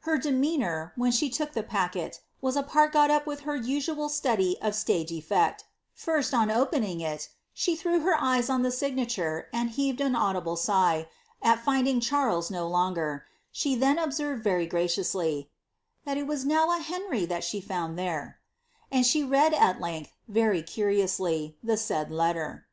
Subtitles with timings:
[0.00, 4.10] Her demeanour, when she took the packet, was a part got up with her usual
[4.10, 5.62] study of nage efiecu'
[5.94, 10.14] First, on opening it, she threw her eyes on the signa ture, and heaved an
[10.14, 11.08] audible sigh,
[11.40, 15.48] at finding Charles no longer; she ^Q observed very graciously,
[16.06, 18.38] ^Mhat it was now a Henrt that she iband there;''
[18.92, 22.66] and she read at length, very curiously, the said letter.